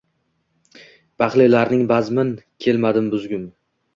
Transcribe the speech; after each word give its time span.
Baxtlilarning 1.23 1.85
bazmin 1.93 2.33
kelmadi 2.67 3.03
buzgim 3.15 3.47